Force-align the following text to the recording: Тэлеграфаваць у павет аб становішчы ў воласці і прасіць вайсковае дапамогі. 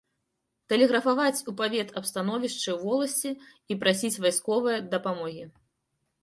Тэлеграфаваць 0.71 1.43
у 1.51 1.53
павет 1.59 1.91
аб 2.01 2.07
становішчы 2.11 2.69
ў 2.77 2.79
воласці 2.87 3.31
і 3.75 3.79
прасіць 3.85 4.13
вайсковае 4.25 4.75
дапамогі. 4.97 5.45